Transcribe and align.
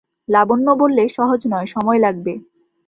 লাবণ্য 0.29 0.67
বললে, 0.75 1.03
সহজ 1.09 1.41
নয়, 1.47 1.67
সময় 1.67 1.99
লাগবে। 1.99 2.33